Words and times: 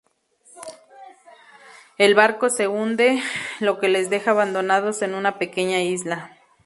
El 1.99 2.15
barco 2.15 2.49
se 2.49 2.67
hunde, 2.67 3.21
lo 3.59 3.77
que 3.77 3.87
les 3.87 4.09
deja 4.09 4.31
abandonados 4.31 5.03
en 5.03 5.13
una 5.13 5.37
pequeña 5.37 5.83
isla. 5.83 6.35